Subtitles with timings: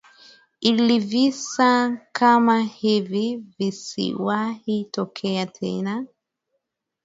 [0.61, 6.05] ilivisa kama hivi visiwahi tokea tena